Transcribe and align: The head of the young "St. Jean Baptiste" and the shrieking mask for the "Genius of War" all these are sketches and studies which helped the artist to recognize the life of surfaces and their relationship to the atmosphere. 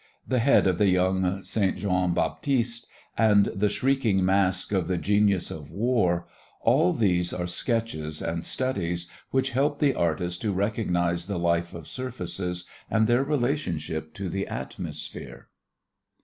The 0.27 0.39
head 0.39 0.65
of 0.65 0.79
the 0.79 0.87
young 0.89 1.43
"St. 1.43 1.77
Jean 1.77 2.15
Baptiste" 2.15 2.87
and 3.19 3.45
the 3.45 3.69
shrieking 3.69 4.25
mask 4.25 4.69
for 4.69 4.81
the 4.81 4.97
"Genius 4.97 5.51
of 5.51 5.69
War" 5.69 6.27
all 6.59 6.91
these 6.93 7.31
are 7.33 7.45
sketches 7.45 8.19
and 8.19 8.43
studies 8.43 9.05
which 9.29 9.51
helped 9.51 9.79
the 9.79 9.93
artist 9.93 10.41
to 10.41 10.53
recognize 10.53 11.27
the 11.27 11.37
life 11.37 11.75
of 11.75 11.87
surfaces 11.87 12.65
and 12.89 13.05
their 13.05 13.23
relationship 13.23 14.15
to 14.15 14.27
the 14.27 14.47
atmosphere. 14.47 15.49